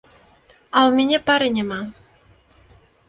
[0.07, 1.77] А ў мяне пары няма.